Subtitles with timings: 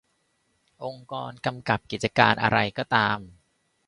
[0.83, 3.19] องค์กรกำกับกิจการอะไรก็ตาม